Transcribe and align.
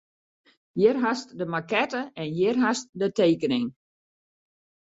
Hjir 0.79 0.99
hast 1.03 1.35
de 1.41 1.45
makette 1.55 2.01
en 2.23 2.27
hjir 2.39 2.57
hast 2.65 2.85
de 3.01 3.07
tekening. 3.19 3.67